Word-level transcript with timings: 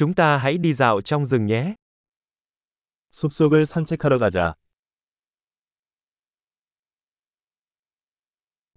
Chúng 0.00 0.13
ta 0.13 0.37
hãy 0.37 0.57
đi 0.57 0.73
dạo 0.73 1.01
trong 1.01 1.25
rừng 1.25 1.45
nhé. 1.45 1.75
숲속을 3.11 3.65
산책하러 3.65 4.17
가자. 4.19 4.53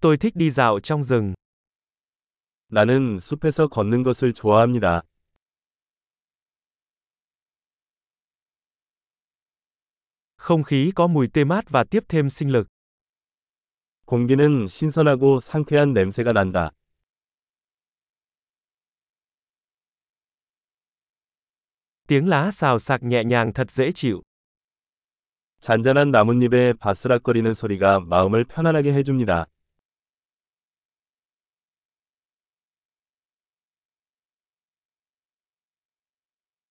Tôi 0.01 0.17
thích 0.17 0.35
đi 0.35 0.51
dạo 0.51 0.79
trong 0.79 1.03
rừng. 1.03 1.33
나는 2.67 3.17
숲에서 3.17 3.67
걷는 3.67 4.03
것을 4.03 4.33
좋아합니다. 4.33 5.01
Không 10.37 10.63
khí 10.63 10.91
có 10.95 11.07
mùi 11.07 11.27
tươi 11.27 11.45
mát 11.45 11.69
và 11.69 11.83
tiếp 11.83 12.03
thêm 12.07 12.29
sinh 12.29 12.51
lực. 12.51 12.67
공기는 14.05 14.67
신선하고 14.67 15.39
상쾌한 15.39 15.93
냄새가 15.93 16.33
난다. 16.33 16.71
Tiếng 22.08 22.28
lá 22.28 22.50
xào 22.50 22.78
xạc 22.78 23.02
nhẹ 23.02 23.24
nhàng 23.24 23.52
thật 23.52 23.70
dễ 23.70 23.92
chịu. 23.92 24.22
잔잔한 25.60 26.10
나뭇잎의 26.10 26.74
바스락거리는 26.74 27.52
소리가 27.54 28.00
마음을 28.00 28.44
편안하게 28.44 28.92
해줍니다. 28.92 29.46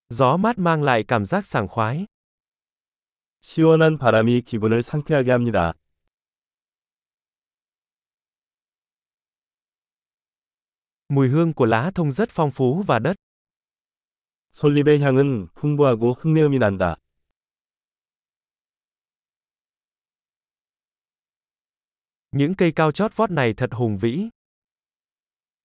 Gió 0.10 0.38
mát 0.38 0.58
mang 0.58 0.84
lại 0.84 1.04
cảm 1.08 1.26
giác 1.26 1.46
sảng 1.46 1.68
khoái. 1.68 2.06
시원한 3.42 3.98
바람이 3.98 4.42
기분을 4.42 4.82
상쾌하게 4.82 5.32
합니다. 5.32 5.74
Mùi 11.10 11.30
hương 11.30 11.54
của 11.54 11.66
lá 11.66 11.92
thông 11.96 12.12
rất 12.12 12.30
phong 12.32 12.52
phú 12.52 12.84
và 12.88 13.00
đất. 13.00 13.16
솔잎의 14.55 15.01
향은 15.01 15.49
풍부하고 15.55 16.13
흙내음이 16.13 16.61
난다. 16.61 16.95
Những 22.31 22.55
cây 22.55 22.73
cao 22.73 22.93
chót 22.93 23.13
vót 23.17 23.31
này 23.31 23.55
thật 23.57 23.71
hùng 23.73 23.99
vĩ. 23.99 24.31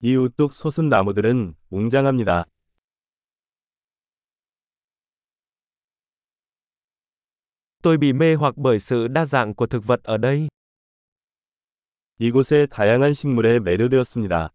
이 0.01 0.15
우뚝 0.15 0.53
솟은 0.53 0.89
나무들은 0.89 1.53
웅장합니다. 1.69 2.45
Tôi 7.83 7.97
bị 7.97 8.13
mê 8.13 8.35
hoặc 8.35 8.57
bởi 8.57 8.79
sự 8.79 9.07
đa 9.07 9.25
dạng 9.25 9.55
của 9.55 9.67
thực 9.67 9.85
vật 9.85 10.03
ở 10.03 10.17
đây. 10.17 10.47
이곳의 12.17 12.67
다양한 12.71 13.13
식물에 13.13 13.59
매료되었습니다. 13.59 14.49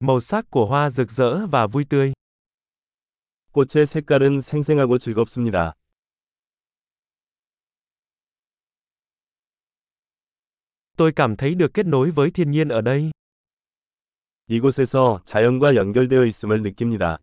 Màu 0.00 0.20
sắc 0.20 0.50
của 0.50 0.66
hoa 0.66 0.90
rực 0.90 1.10
rỡ 1.10 1.46
và 1.46 1.66
vui 1.66 1.84
tươi. 1.84 2.12
꽃의 3.52 3.86
색깔은 3.86 4.40
생생하고 4.40 4.98
즐겁습니다. 4.98 5.72
Tôi 10.96 11.12
cảm 11.16 11.36
thấy 11.36 11.54
được 11.54 11.74
kết 11.74 11.86
nối 11.86 12.10
với 12.10 12.30
thiên 12.30 12.50
nhiên 12.50 12.68
ở 12.68 12.80
đây. 12.80 13.10
이곳에서 14.46 15.20
자연과 15.24 15.74
연결되어 15.74 16.24
있음을 16.24 16.62
느낍니다. 16.62 17.18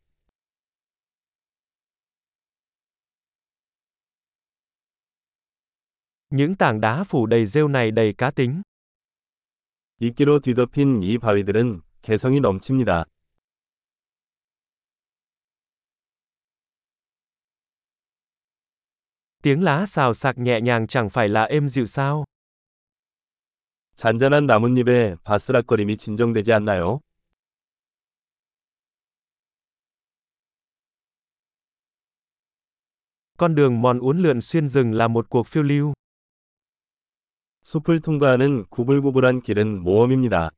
Những 6.30 6.56
tảng 6.56 6.81
đá 6.81 7.04
phủ 7.04 7.26
đầy 7.26 7.45
rêu 7.45 7.67
này 7.67 7.92
đầy 7.92 8.14
cá 8.17 8.31
tính. 8.31 8.62
이끼로 10.00 10.40
뒤덮인 10.40 11.02
이 11.02 11.17
바위들은 11.17 11.81
개성이 12.06 12.40
넘칩니다. 12.40 13.06
Tiếng 19.44 19.64
lá 19.64 19.86
xào 19.86 20.14
xạc 20.14 20.38
nhẹ 20.38 20.61
nhàng 20.61 20.88
chẳng 20.88 21.10
phải 21.10 21.30
là 21.30 21.44
êm 21.44 21.67
dịu 21.67 21.86
sao? 21.86 22.26
잔잔한 23.95 24.48
나뭇잎의 24.48 25.17
바스락거림이 25.23 25.98
진정되지 25.98 26.54
않나요? 26.54 26.99
Con 33.38 33.55
đường 33.55 33.82
mòn 33.82 33.99
uốn 33.99 34.22
lượn 34.22 34.42
xuyên 34.42 34.67
rừng 34.67 34.94
là 34.94 35.08
một 35.08 35.30
cuộc 35.30 35.48
phiêu 35.48 35.64
lưu. 35.64 35.94
숲을 37.64 37.99
통과하는 38.02 38.66
구불구불한 38.70 39.42
길은 39.42 39.83
모험입니다. 39.83 40.52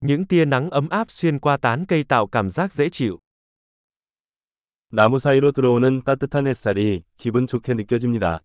Những 0.00 0.26
tia 0.26 0.44
nắng 0.44 0.70
ấm 0.70 0.88
áp 0.88 1.10
xuyên 1.10 1.38
qua 1.38 1.56
tán 1.56 1.84
cây 1.88 2.04
tạo 2.04 2.26
cảm 2.26 2.50
giác 2.50 2.72
dễ 2.72 2.88
chịu. 2.88 3.18
나무 4.90 5.18
사이로 5.18 5.52
들어오는 5.52 6.02
따뜻한 6.04 6.46
햇살이 6.46 7.02
기분 7.18 7.46
좋게 7.46 7.74
느껴집니다. 7.74 8.40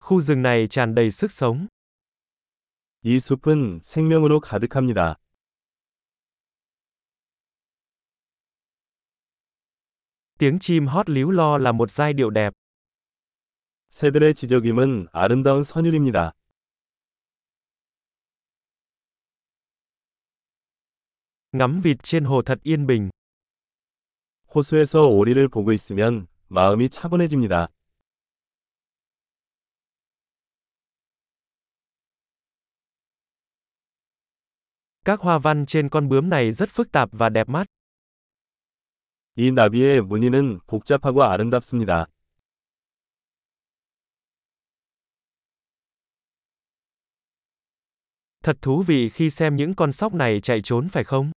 Khu 0.00 0.20
rừng 0.20 0.42
này 0.42 0.66
tràn 0.68 0.94
đầy 0.94 1.10
sức 1.10 1.30
sống. 1.32 1.68
이 3.04 3.18
숲은 3.18 3.80
생명으로 3.82 4.40
가득합니다. 4.40 5.16
Tiếng 10.38 10.58
chim 10.58 10.86
hót 10.86 11.10
líu 11.10 11.30
lo 11.30 11.58
là 11.58 11.72
một 11.72 11.90
giai 11.90 12.12
điệu 12.12 12.30
đẹp. 12.30 12.52
새들의 13.89 14.33
지저귀는 14.33 15.07
아름다운 15.11 15.63
선율입니다. 15.63 16.33
Ngắm 21.53 21.81
vịt 21.81 21.97
trên 22.03 22.25
hồ 22.25 22.41
thật 22.41 22.59
yên 22.63 22.85
bình. 22.87 23.09
호수에서 24.53 25.07
오리를 25.07 25.47
보고 25.47 25.71
있으면 25.71 26.27
마음이 26.47 26.89
차분해집니다. 26.89 27.67
Các 35.05 35.21
hoa 35.21 35.39
văn 35.39 35.65
trên 35.65 35.89
con 35.89 36.09
bướm 36.09 36.29
này 36.29 36.51
rất 36.51 36.69
phức 36.69 36.91
tạp 36.91 37.09
và 37.11 37.29
đẹp 37.29 37.49
mắt. 37.49 37.67
이 39.35 39.51
나비의 39.51 40.01
무늬는 40.01 40.59
복잡하고 40.67 41.23
아름답습니다. 41.23 42.07
Thật 48.46 48.58
thú 48.62 48.82
vị 48.82 49.08
khi 49.08 49.30
xem 49.30 49.56
những 49.56 49.74
con 49.74 49.92
sóc 49.92 50.14
này 50.14 50.40
chạy 50.40 50.60
trốn 50.60 50.88
phải 50.88 51.04
không? 51.04 51.32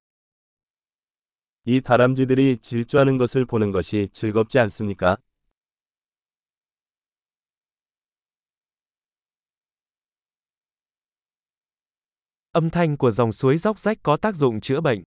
이 1.67 1.81
다람쥐들이 1.81 2.57
질주하는 2.57 3.17
것을 3.17 3.45
보는 3.45 3.71
것이 3.71 4.07
즐겁지 4.13 4.59
않습니까? 4.59 5.17
Âm 12.51 12.69
thanh 12.69 12.97
của 12.97 13.11
dòng 13.11 13.31
suối 13.31 13.57
róc 13.57 13.79
rách 13.79 13.97
có 14.03 14.17
tác 14.17 14.35
dụng 14.35 14.61
chữa 14.61 14.81
bệnh. 14.81 15.03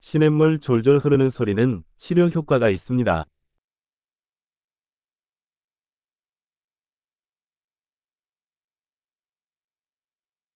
시냇물 0.00 0.60
졸졸 0.60 0.98
흐르는 0.98 1.30
소리는 1.30 1.82
치료 1.96 2.28
효과가 2.28 2.68
있습니다. 2.68 3.24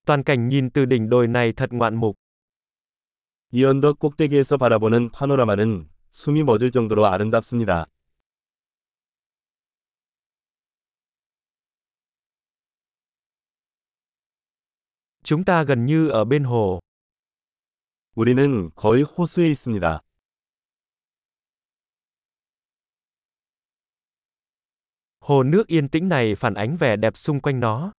Toàn 0.06 0.22
cảnh 0.22 0.48
nhìn 0.48 0.70
từ 0.70 0.84
đỉnh 0.84 1.08
đồi 1.08 1.28
này 1.28 1.52
thật 1.52 1.72
ngoạn 1.72 1.94
mục. 1.94 2.16
이 3.52 3.64
언덕 3.64 3.98
꼭대기에서 3.98 4.56
바라보는 4.56 5.10
파노라마는 5.12 5.88
숨이 6.10 6.42
멎을 6.42 6.71
정도로 6.71 7.06
아름답습니다. 7.06 7.86
Chúng 15.22 15.44
ta 15.44 15.65
gần 15.65 15.86
như 15.86 16.09
ở 16.09 16.24
bên 16.24 16.44
hồ. 16.44 16.80
우리는 18.15 18.71
거의 18.74 19.03
호수에 19.03 19.50
있습니다. 19.50 20.00
Hồ 25.21 25.42
nước 25.42 25.66
yên 25.66 25.88
tĩnh 25.88 26.09
này 26.09 26.34
phản 26.34 26.54
ánh 26.54 26.77
vẻ 26.77 26.97
đẹp 26.97 27.16
xung 27.16 27.41
quanh 27.41 27.60
nó. 27.60 27.92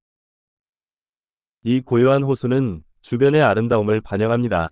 이 1.65 1.81
고요한 1.81 2.25
호수는 2.25 2.83
주변의 3.03 3.41
아름다움을 3.41 4.01
반영합니다. 4.01 4.71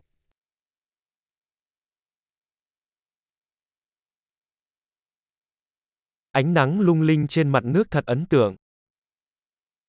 Ánh 6.32 6.54
nắng 6.54 6.80
lung 6.80 7.02
linh 7.02 7.26
trên 7.28 7.48
mặt 7.48 7.64
nước 7.64 7.90
thật 7.90 8.06
ấn 8.06 8.26
tượng. 8.26 8.56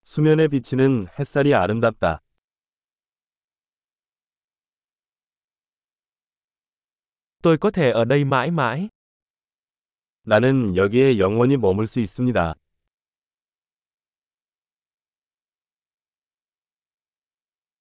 수면에 0.03 0.47
비치는 0.47 1.07
햇살이 1.19 1.55
아름답다. 1.55 2.19
Tôi 7.41 7.57
có 7.57 7.71
thể 7.71 7.91
ở 7.91 8.05
đây 8.05 8.23
mãi 8.25 8.51
mãi. 8.51 8.89
나는 10.23 10.75
여기에 10.75 11.17
영원히 11.17 11.57
머물 11.57 11.87
수 11.87 11.99
있습니다. 11.99 12.53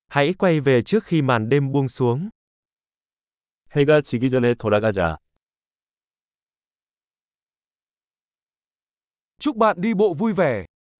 Hãy 0.09 0.33
quay 0.33 0.59
về 0.59 0.81
trước 0.81 1.03
khi 1.03 1.21
màn 1.21 1.49
đêm 1.49 1.71
buông 1.71 1.87
xuống. 1.87 2.29
해가 3.75 4.01
지기 4.01 4.29
전에 4.29 4.53
돌아가자. 4.53 5.17
Chúc 9.39 9.57
bạn 9.57 9.81
đi 9.81 9.93
bộ 9.93 10.13
vui 10.13 10.33
vẻ. 10.33 10.65